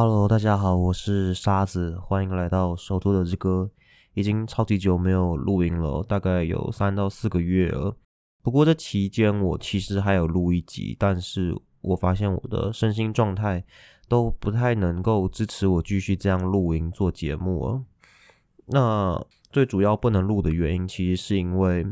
[0.00, 3.68] Hello，大家好，我是沙子，欢迎来到手做的之歌。
[4.14, 7.96] 已经超级久没有录音了，大概有三到四个月了。
[8.40, 13.64] 不过这期间我其实还有录一集，但是我发现我的身心状态
[14.06, 17.82] 都不太能够支持我继续这样录音做节目了。
[18.66, 19.20] 那
[19.50, 21.84] 最主要不能录的原因，其实是因为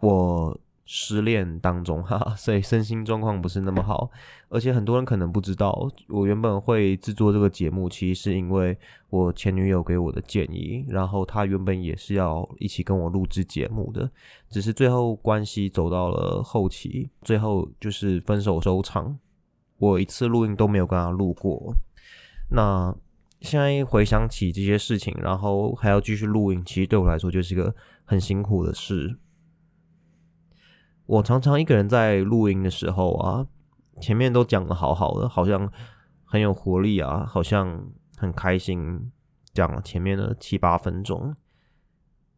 [0.00, 0.60] 我。
[0.90, 4.10] 失恋当中哈，所以身心状况不是那么好，
[4.48, 8.74] 而且很多人可能不知道，我原本会制作这个节目，其实是因为
[9.10, 14.10] 我前女友给我的建议，然后她原本也是要一起跟我录制节目的，
[14.48, 19.18] 只是最后关系走到了后期，最后就是分手收场，
[19.76, 21.74] 我一次录音都没有跟她录过。
[22.50, 22.96] 那
[23.42, 27.74] 现在回想起这些事情，然后还要继续录音，其实对我来说就是个
[28.06, 29.18] 很辛苦的事。
[31.08, 33.46] 我常常一个人在录音的时候啊，
[33.98, 35.72] 前面都讲的好好的，好像
[36.22, 37.82] 很有活力啊，好像
[38.18, 39.10] 很开心，
[39.54, 41.34] 讲了前面的七八分钟，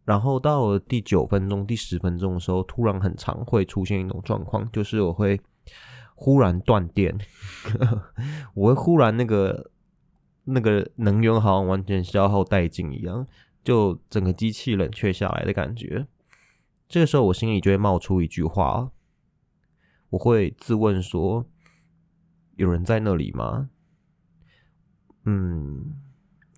[0.04, 5.40] 然后到了第九分钟、第十分钟的时候，突然很长会出现一种状况，就是我会
[6.14, 7.18] 忽然断电，
[8.54, 9.72] 我会忽然那个
[10.44, 13.26] 那个能源好像完全消耗殆尽一样，
[13.64, 16.06] 就整个机器冷却下来的感觉。
[16.90, 18.90] 这个时候，我心里就会冒出一句话，
[20.10, 21.46] 我会自问说
[22.58, 23.70] ：“有人在那里吗？”
[25.24, 25.94] 嗯，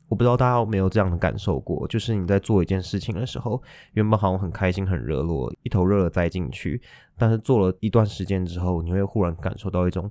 [0.09, 6.81] 我不知道大家有没有这样的感受过，就是你在做一件事情的时候，原本好像很开心、很热络，一头热的栽进去，
[7.19, 10.11] 但是做了一段时间之后，你会忽然感受到一种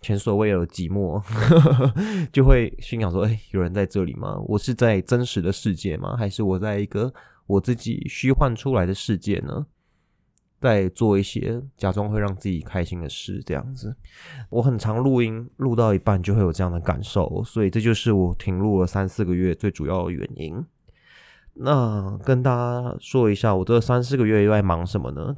[0.00, 1.22] 前所未有的寂寞，
[2.32, 4.38] 就会心想说：“哎，有人在这里吗？
[4.46, 6.16] 我是在真实的世界吗？
[6.16, 7.12] 还是我在一个？”
[7.48, 9.66] 我自己虚幻出来的世界呢，
[10.60, 13.96] 在做一些假装会让自己开心的事，这样子。
[14.50, 20.62] 我很常录音，录到一半就会有这样的感受，所以这就是我停录了三四个月最主要的原因。
[21.54, 25.34] 那跟大家说一下，我这三四个月又在忙什么呢？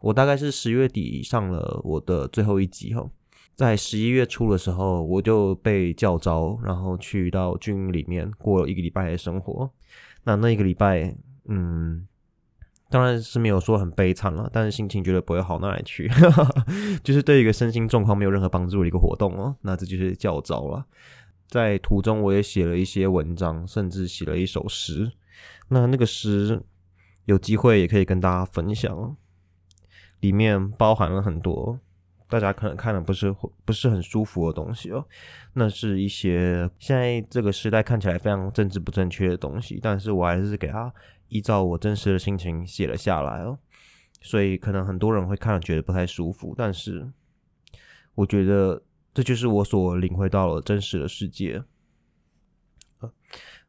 [0.00, 3.08] 我大概是十月底上了我的最后一集哈，
[3.54, 9.70] 在十一月初的时候，我就被叫招，然后去到军营里面过了一个礼拜的生活。
[10.24, 11.14] 那那一个礼拜。
[11.48, 12.06] 嗯，
[12.90, 16.10] 当然是没有说很悲惨了，但是心情绝对不会好到哪里去，
[17.02, 19.56] 就是对一个身心状况没有任何帮助的一个活动哦。
[19.62, 20.84] 那这就是教招了。
[21.48, 25.12] 在途中我也写了一些文章，甚至写了一首诗。
[25.68, 26.62] 那那个诗
[27.26, 29.16] 有机会也可以跟大家分享哦，
[30.20, 31.78] 里面包含了很多。
[32.28, 33.32] 大家可能看的不是
[33.64, 35.06] 不是很舒服的东西哦，
[35.52, 40.92] 那是一些现在这个时代看起来非常政治不正确的东西，但是我还是给他
[41.28, 43.58] 依照我真实的心情写了下来哦，
[44.20, 47.10] 所以可能很多人会看了觉得不太舒服，但是
[48.14, 48.82] 我觉得
[49.14, 51.62] 这就是我所领会到了真实的世界。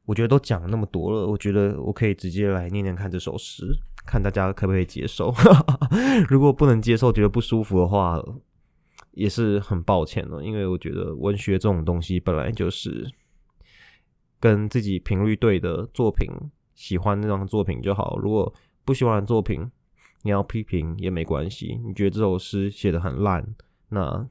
[0.05, 3.65] 我觉得都讲了那么多了，我觉得我可以直接来念念看这首诗，
[4.05, 5.33] 看大家可不可以接受。
[6.29, 8.21] 如果不能接受，觉得不舒服的话。
[9.13, 13.03] 也是很抱歉的，因为我觉得文学这种东西本来就是
[14.39, 16.29] 跟自己频率对的作品，
[16.77, 18.17] 喜欢那张作品就好。
[18.19, 18.53] 如果
[18.85, 19.69] 不喜欢的作品，
[20.21, 21.77] 你要批评也没关系。
[21.85, 23.45] 你觉得这首诗写的很烂，
[23.89, 24.25] 那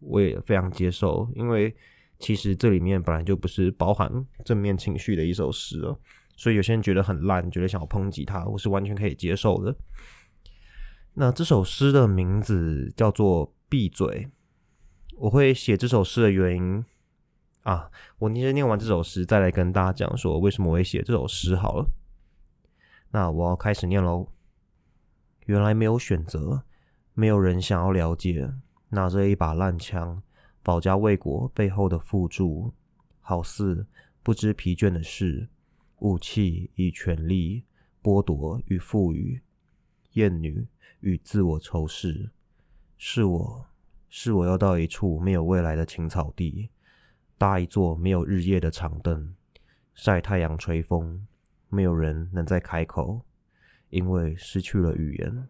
[0.00, 1.74] 我也非常接受，因为
[2.18, 4.12] 其实这里面本来就不是包含
[4.44, 5.98] 正面情绪的一首诗哦。
[6.36, 9.74] 所以有些人觉得很烂，觉得想要抨击他，我是完全可以接受的。
[11.14, 13.54] 那这首诗的名字叫做。
[13.72, 14.28] 闭嘴！
[15.16, 16.84] 我会写这首诗的原因
[17.62, 21.88] 啊，我先念完这首诗，再来跟大家讲说为什么我会写这首诗好了。
[23.10, 24.28] 那我要开始念喽。
[25.46, 26.62] 原来没有选择，
[27.14, 28.52] 没有人想要了解，
[28.88, 30.22] 拿着一把烂枪，
[30.62, 32.72] 保家卫国背后的付诸，
[33.20, 33.86] 好似
[34.22, 35.48] 不知疲倦的事，
[35.98, 37.64] 武器与权力，
[38.02, 39.40] 剥夺与赋予，
[40.12, 40.66] 艳女
[41.00, 42.30] 与自我仇视。
[42.96, 43.66] 是我，
[44.08, 46.70] 是我要到一处没有未来的青草地，
[47.42, 49.34] 搭一座没有日夜的长凳，
[49.94, 51.26] 晒太阳吹风，
[51.68, 53.22] 没有人能再开口，
[53.90, 55.48] 因为失去了语言。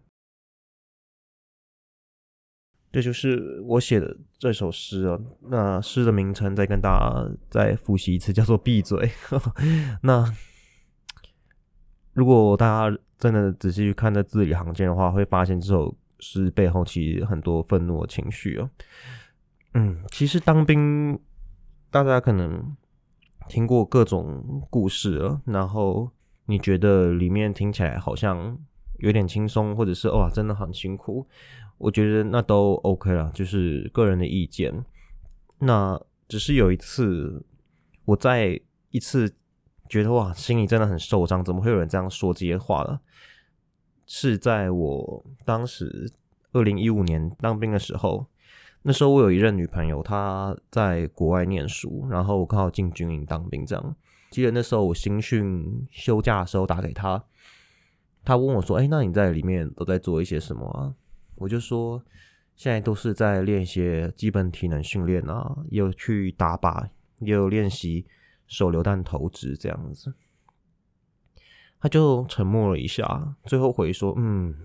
[2.91, 5.21] 这就是我写的这首诗啊。
[5.43, 9.07] 那诗的名称再跟大家再复习一次，叫做《闭嘴》。
[10.01, 10.25] 那
[12.15, 15.95] 如果大家真的仔细去看这字里行间的话，会发现这首。
[16.25, 18.71] 诗背后其实很多愤怒的情绪哦。
[19.75, 21.19] 嗯，其实当兵，
[21.93, 22.75] 大家可能
[23.51, 26.11] 听过各种故事，然后
[26.47, 28.59] 你觉得里面听起来好像
[29.01, 31.27] 有点轻松，或者是哇，真的很辛苦。
[31.77, 34.83] 我觉得那都 OK 了，就是个人的意见。
[35.59, 37.45] 那只是有一次，
[38.07, 38.59] 我在
[38.89, 39.35] 一次
[39.87, 43.03] 觉得哇，心里真的很受伤，怎么会有人这样说这些话了？
[44.07, 46.11] 是在我当时
[46.53, 48.27] 二零一五年当兵的时候，
[48.85, 53.97] 那时候我有一任女朋友，她在国外念书，然后我刚好进军营当兵，这样。
[54.31, 57.23] 记得那时候我新训休假的时候打给她，
[58.25, 60.95] 她问我说：“哎，那你在里面都在做一些什么啊？”
[61.37, 62.03] 我就说
[62.57, 66.89] ：“现在都是在练一些基本体能训练啊，也有去打靶，
[67.21, 68.05] 也有练习
[68.49, 70.13] 手榴弹投掷这样子。”
[71.79, 74.57] 他就沉默了一下，最后回说：“嗯，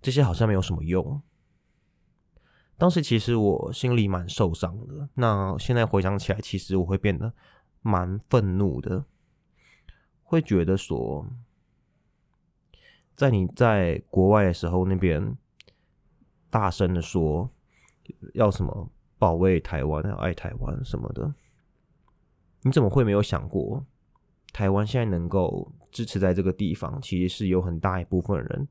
[0.00, 1.20] 这些好像没有什么用。”
[2.78, 5.08] 当时其实我心里蛮受伤的。
[5.14, 7.32] 那现在回想起来，其实我会变得
[7.80, 9.04] 蛮愤怒的，
[10.22, 11.26] 会觉得说，
[13.14, 15.36] 在你在国外的时候，那边
[16.50, 17.50] 大声的说
[18.34, 21.34] 要什么保卫台湾、要爱台湾什么的，
[22.62, 23.84] 你怎么会没有想过？
[24.52, 28.68] 台湾现在能够支持在这个地方，其实是有很大一部分人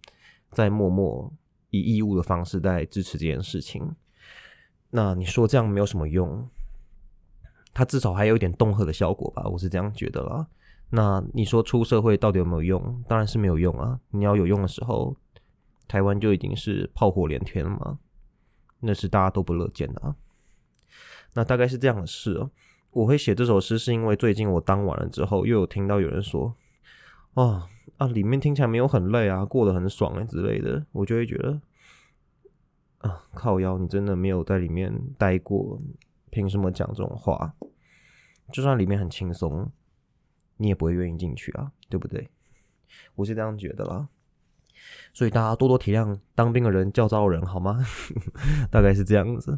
[0.51, 1.31] 在默默
[1.80, 3.95] 以义务的方式在支持这件事情。
[4.89, 6.48] 那你说这样没有什么用？
[7.74, 10.48] 他至少还有一点恫吓的效果吧，我是这样觉得啦。
[10.89, 13.04] 那你说出社会到底有没有用？
[13.07, 14.00] 当然是没有用啊！
[14.12, 15.16] 你要有用的时候，
[15.88, 18.00] 台湾就已经是炮火连天了嘛，
[18.80, 20.16] 那是大家都不乐见的啊。
[21.33, 22.50] 那大概是这样的事哦。
[22.92, 26.56] 我会写这首诗，是因为最近我当完了之后，又有听到有人说
[27.36, 31.62] ：“啊啊，里面听起来没有很累啊，过得很爽啊之类的。”我就会觉得，
[32.98, 35.80] 啊，靠腰，你真的没有在里面待过，
[36.32, 37.54] 凭什么讲这种话？
[38.52, 39.72] 就算里面很轻松，
[40.58, 42.30] 你也不会愿意进去啊，对不对？
[43.16, 44.08] 我是这样觉得啦。
[45.14, 47.80] 所以大家多多体谅当兵的人、教招人，好吗？
[48.70, 49.58] 大概是这样子。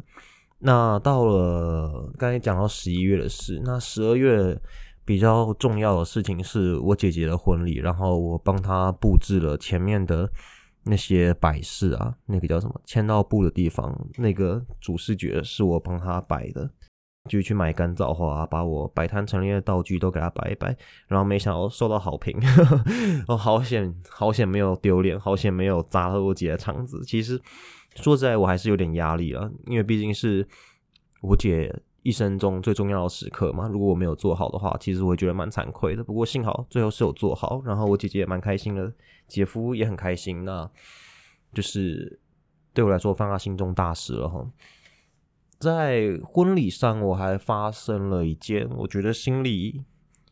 [0.60, 4.60] 那到了刚才讲到十一月的事，那十二月
[5.08, 10.30] 比较重要的事情是我姐姐的婚礼，然后我帮她布置了前面的
[10.84, 16.68] 那些摆饰啊，那个叫什么签到布的地方，那个主视觉是我帮她摆的，
[17.26, 20.76] 就去买干燥花，把我摆摊陈列的道具都给她摆一摆，
[21.06, 22.38] 然后没想到受到好评，
[23.28, 27.40] 哦，好险好险没有丢脸，好险没有砸了我姐的场子，其实。
[27.96, 30.46] 说实在，我还是有点压力了，因为毕竟是
[31.20, 31.74] 我姐
[32.08, 33.68] 一生中最重要的时刻嘛。
[33.68, 36.02] 如果我没有做好的话，其实我会觉得蛮惭愧的。
[36.02, 38.90] 不过幸好最后是有做好，然后我姐姐也蛮开心的，
[39.26, 40.44] 姐夫也很开心。
[40.44, 40.68] 那
[41.52, 42.18] 就是
[42.72, 44.44] 对我来说放下心中大事了哈。
[45.58, 49.84] 在婚礼上，我还发生了一件我觉得心里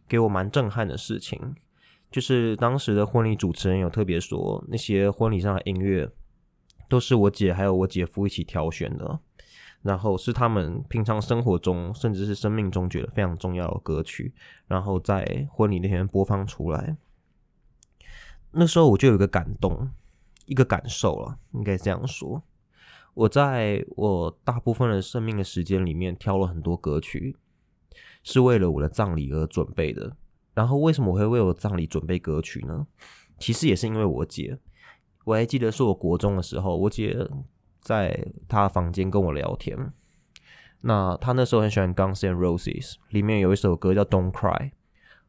[0.09, 1.55] 给我蛮震撼的事情，
[2.11, 6.11] 就是当时的婚礼主持人有特别说，那些婚礼上的音乐。
[6.89, 9.19] 都是我姐还有我姐夫一起挑选的，
[9.87, 14.35] 然后是他们平常生活中甚至是生命中觉得非常重要的歌曲，
[14.67, 16.97] 然后在婚礼那天播放出来。
[18.51, 19.89] 那时候我就有一个感动，
[20.47, 22.43] 一个感受了，应该这样说。
[23.15, 27.37] 我在我大部分的生命的时间里面挑了很多歌曲，
[28.25, 30.17] 是为了我的葬礼而准备的。
[30.53, 32.89] 然后为什么我会为我葬礼准备歌曲呢？
[33.39, 34.59] 其实也是因为我姐。
[35.25, 37.17] 我还记得是我国中的时候，我姐
[37.87, 39.93] 在他房间跟我聊天。
[40.81, 44.59] 那他那时候很喜欢《Guns N' Roses》，里面有一首歌叫《Don't Cry》，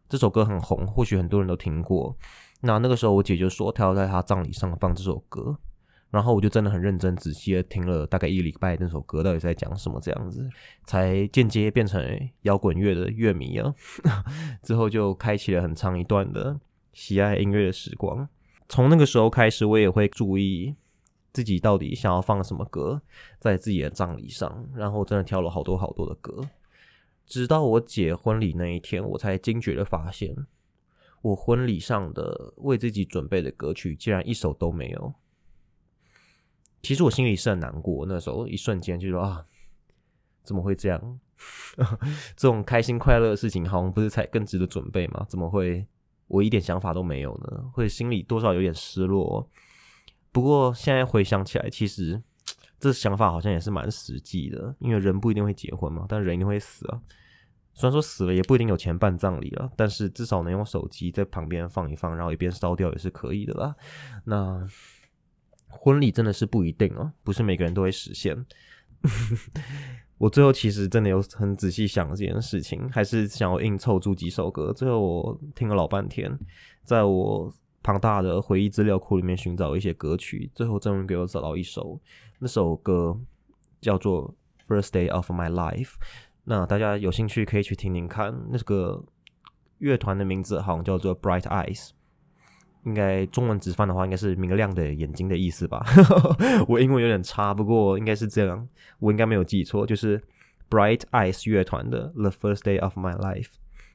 [0.09, 2.17] 这首歌很红，或许很多人都听过。
[2.61, 5.55] 那那个时候我姐就说她要在她葬礼上放这首歌，
[6.09, 10.49] 然后我就真的很认真仔细的听了大概一礼拜那首歌到底在讲什么，这样子
[10.83, 12.01] 才间接变成
[12.41, 13.73] 摇滚乐的乐迷啊。
[14.63, 16.59] 之后就开启了很长一段的
[16.93, 18.27] 喜爱音乐的时光。
[18.67, 20.75] 从那个时候开始，我也会注意
[21.37, 22.99] 自己到底想要放什么歌
[23.37, 26.41] 在自己的葬礼上，然后真的挑了好多好多的歌，
[27.27, 30.35] 直到我姐婚礼那一天，我才惊觉的发现，
[31.21, 35.13] 我婚礼上的为自己准备的歌曲竟然一首都没有。
[36.81, 39.45] 其实我心里是很难过，那时候一瞬间就说啊，
[40.41, 41.19] 怎么会这样？
[42.35, 45.23] 这种开心快乐的事情，好像不是才更值得准备吗？
[45.29, 45.85] 怎么会？
[46.29, 49.47] 我一点想法都没有呢，会心里多少有点失落。
[50.31, 52.21] 不过现在回想起来，其实
[52.79, 57.01] 这想法好像也是蛮实际的，因为人不一定会结婚嘛，但人一定会死啊。
[57.73, 63.75] 虽然说死了也不一定有钱办葬礼了，但是至少能用手机在旁边放一放，然后一边烧掉也是可以的啦。
[64.25, 64.67] 那
[65.67, 68.45] 婚礼真的是不一定哦，不是每个人都会实现。
[70.17, 74.73] 我最后其实真的有很仔细想这件事情，还是想要硬凑出几首歌。
[74.73, 76.35] 最后我听了老半天，
[76.83, 77.53] 在我
[77.87, 81.97] 庞大的回忆资料库里面寻找一些歌曲，最后终于给我找到一首。
[82.37, 83.17] 那首歌
[83.79, 84.35] 叫做
[84.67, 85.91] 《First Day of My Life》。
[86.43, 88.37] 那大家有兴趣可以去听听看。
[88.49, 89.01] 那个
[89.77, 91.91] 乐团的名字好像叫做 Bright Eyes，
[92.83, 95.85] 应该中文直翻的话应该是明亮的眼睛的意思吧。
[96.67, 98.67] 我英文有点差，不过应该是这样，
[98.99, 100.21] 我应该没有记错，就是
[100.69, 103.51] Bright Eyes 乐团的 The First Day of My Life。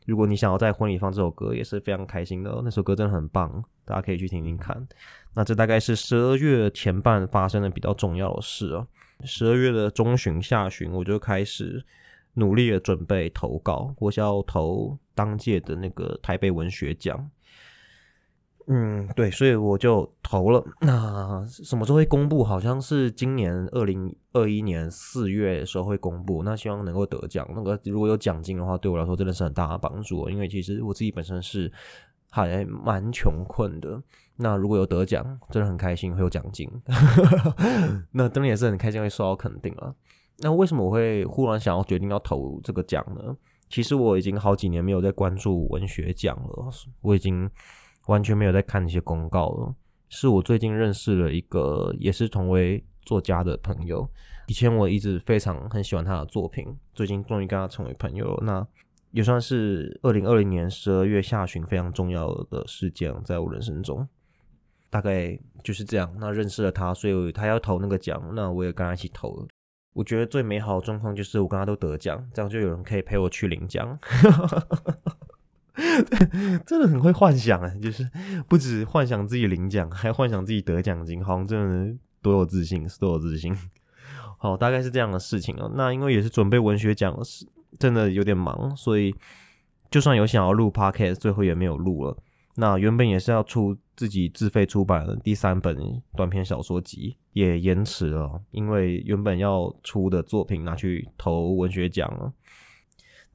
[0.07, 2.61] 如果你想要在婚礼放这首歌，也是非常开心的。
[2.65, 4.87] 那首歌真的很棒，大家可以去听听看。
[5.35, 8.87] 那这大概是十二月前半发生的比较重要的事哦。
[9.25, 11.85] 十二月的中旬、下旬，我就开始
[12.35, 17.31] 努力的准备投稿，我想要投当届的那个台北文学奖。
[18.69, 20.65] 嗯，对，所以我就投了。
[20.81, 22.45] 那什么时候会公布？
[22.45, 26.43] 好像是今年二零二一年四月的时候会公布。
[26.43, 27.49] 那希望能够得奖。
[27.55, 30.29] 那个如果有奖金的话，对我来说真的是很大的帮助。
[30.31, 31.71] 因为其实我自己本身是
[32.31, 34.01] 还蛮穷困的。
[34.37, 36.71] 那如果有得奖，真的很开心，会有奖金。
[38.13, 39.95] 那当然也是很开心会受到肯定了。
[40.39, 43.37] 那为什么我会忽然想要决定要投这个奖呢？
[43.69, 46.71] 其实我已经好几年没有在关注文学奖了。
[47.01, 47.51] 我已经。
[48.07, 49.75] 完全没有在看那些公告了。
[50.09, 54.09] 是我最近认识了一个也是同为作家的朋友，
[54.47, 58.39] 以前我一直非常很喜欢他的作品，最近终于跟他成为朋友。
[58.43, 58.67] 那
[59.11, 64.07] 也算是二零二零年十二月下旬非常重要的事件，在我人生中，
[64.91, 66.15] 大概就是这样。
[66.19, 69.47] 那认识了他，所以他要投那个奖，那我也跟他一起投了。
[69.95, 73.99] 我觉得最美好的状况就是我跟他都得奖，这样就有人可以陪我去领奖。
[76.67, 78.09] 真的很会幻想啊，就是
[78.49, 83.57] 不止幻想自己领奖，还幻想自己得奖金，好像真的多有自信，是多有自信。
[84.39, 85.71] 好，大概是这样的事情哦。
[85.75, 87.47] 那因为也是准备文学奖，是
[87.79, 89.15] 真的有点忙，所以
[89.91, 92.17] 就算有想要录 podcast，最后也没有录了。
[92.57, 95.75] 那原本也是要出自己自费出版的第三本
[96.15, 102.31] 短篇小说集，也延迟了，因为原本要出的作品拿去投文学奖了。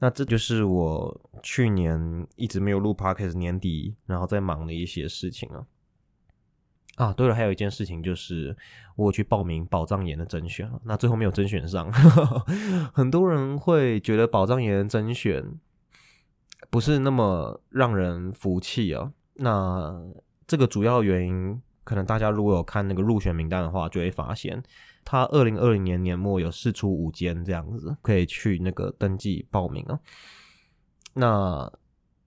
[0.00, 5.66] 那这就是我去年一直没有录 podcast 年底，然后在忙的一些事情啊。
[6.96, 8.56] 啊，对了，还有一件事情就是
[8.96, 11.92] 我去报名宝藏岩的甄选，那最后没有甄选上。
[12.92, 15.44] 很多人会觉得宝藏岩甄选
[16.70, 19.12] 不是那么让人服气啊。
[19.34, 20.00] 那
[20.46, 24.60] 这个主要原因，可能大家如果有看那个入选名单的话，就会发现。
[25.10, 29.98] 他二零二零年年末有试出五间这样子，可以去那个登记报名啊。
[31.14, 31.72] 那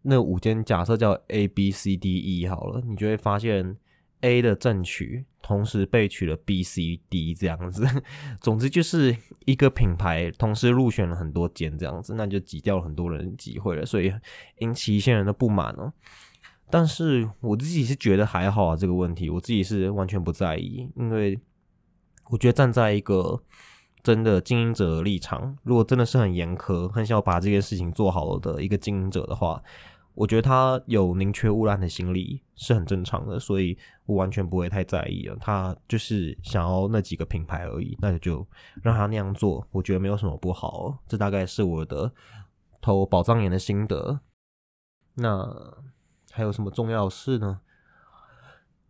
[0.01, 3.77] 那五间假设叫 A B C D E 好了，你就会发现
[4.21, 7.85] A 的正取同时被取了 B C D 这样子。
[8.41, 14.11] 总之就是一个品牌同时入选了很多间这样子，那就挤掉了很多人机会了，所以
[14.57, 15.93] 引起一些人的不满哦。
[16.71, 21.39] 但是我自己是觉得还好啊，这个问题我自己是完全不在意，因为。
[22.31, 23.43] 我觉得站在一个
[24.01, 29.61] 真的经营者的立场，如果真的是很严苛、很想要把这件事情做好的一个经营者的话，
[30.15, 35.35] 我觉得他有宁缺毋滥的心理是很正常的，所以我完全不会太在意了。
[35.41, 38.47] 他就是想要那几个品牌而已，那就
[38.81, 40.97] 让他那样做，我觉得没有什么不好。
[41.09, 42.11] 这大概是我的
[42.79, 44.21] 投宝藏眼的心得。
[45.15, 45.45] 那
[46.31, 47.59] 还有什么重要的事呢？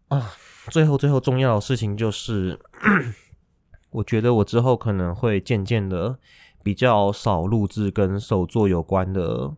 [0.10, 0.29] 啊，
[0.69, 2.60] 最后最后重要的事情就是。
[3.91, 6.17] 我觉得我之后可能会渐渐的
[6.63, 9.53] 比较少录制跟手作有关的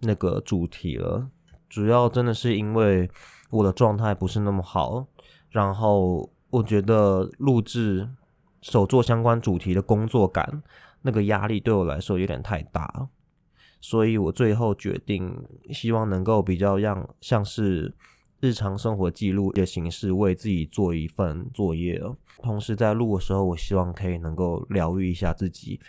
[0.00, 1.28] 那个主题了，
[1.68, 3.10] 主要真的是因为
[3.50, 5.06] 我的状态不是那么好，
[5.50, 8.08] 然后我觉得录制
[8.60, 10.62] 手作相关主题的工作感
[11.02, 13.08] 那个压力对我来说有点太大，
[13.80, 17.94] 所以我最后决定希望能够比较让像是。
[18.40, 22.00] 日常生活记录的形式，为自己做一份作业。
[22.42, 25.80] 同时，在录的时候，我希望可以能够疗愈一下自己。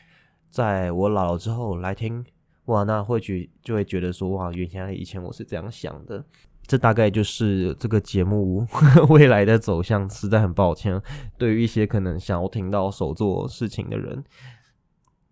[0.50, 2.26] 在我老了之后来听，
[2.66, 6.24] 哇，那会觉就会觉得说，哇，原来以前我是这样想的。
[6.66, 8.66] 这大概就是这个节目
[9.10, 10.10] 未来的走向。
[10.10, 11.02] 实在很抱歉，
[11.38, 14.24] 对于一些可能想要听到手做事情的人，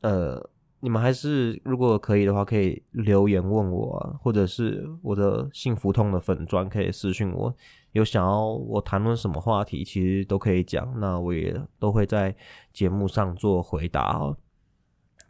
[0.01, 0.49] 呃。
[0.85, 7.51] 你们还是如果可以的话，可以留言问我，或者是我的幸福通的粉砖可以私信我，
[7.93, 12.35] 有想要我谈论什么话题，其实都可以讲，那我也都会在
[12.71, 14.37] 节目上做回答，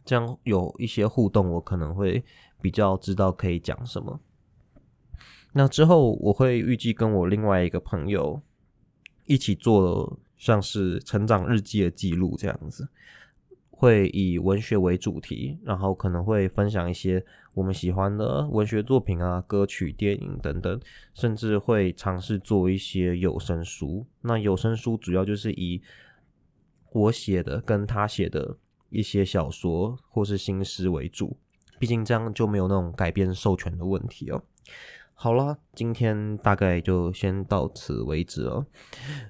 [0.04, 2.22] 这样有一些互动，我可能会
[2.60, 4.20] 比较知道可以讲什么。
[5.54, 8.42] 那之后我会预计跟我另外一个朋友
[9.24, 12.86] 一起做像是成长日记的记录这样子。
[13.78, 20.80] 会以文学为主题，然后可能会分享一些我们喜欢的文学作品啊、歌曲、电影等等，
[21.12, 24.06] 甚至会尝试做一些有声书。
[24.22, 25.82] 那有声书主要就是以
[26.92, 28.56] 我写的跟他写的
[28.88, 31.36] 一些小说或是新诗为主，
[31.78, 34.42] 毕竟这样就没有那种改编授权的问题哦。
[35.18, 38.66] 好了，今天大概就先到此为止了。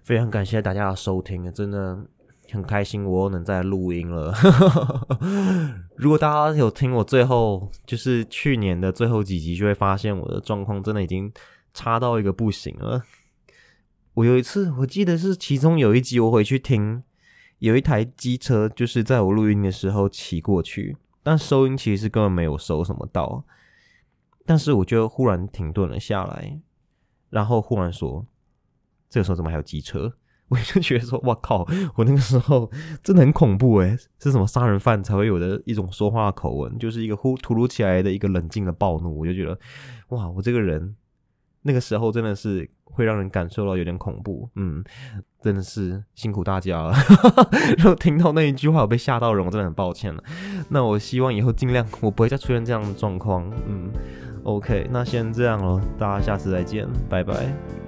[0.03, 2.05] 非常感谢大家的收听，真的
[2.53, 4.33] 很开心我又能再录音了。
[5.97, 11.33] 如果大家有听我最后就是去年的最后几集，就会发现我的状况真的已经
[11.75, 13.03] 差到一个不行了。
[14.15, 17.03] 我有一次，我记得是其中有一集我回去听，
[17.59, 23.45] 有一台机车就是在我录音的时候骑过去，但收音其实根本没有收什么到。
[24.47, 26.61] 但是我就忽然停顿了下来，
[27.31, 28.25] 然后忽然说
[29.11, 30.15] ：“这个时候怎么还有机车？”
[30.50, 31.67] 我就觉得说：“哇靠！
[31.97, 32.71] 我那个时候
[33.03, 39.59] 真的很恐怖诶，是什么杀人犯才会有的一种说话口吻，就是一个忽突如其来的一个冷静的暴怒。”我就觉得，
[40.11, 40.95] 哇，我这个人
[41.62, 44.49] 那个时候真的是会让人感受到有点恐怖。
[44.55, 44.85] 嗯，
[45.43, 46.95] 真的是辛苦大家了。
[47.79, 50.23] 如果听到那一句话我被吓到人，我真的很抱歉了。
[50.69, 53.50] 那我希望以后尽量我不会再出现这样的状况。
[53.67, 53.91] 嗯。
[54.45, 57.86] OK，那先这样咯，大家下次再见，拜拜。